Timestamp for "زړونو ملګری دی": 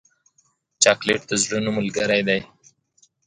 1.43-2.41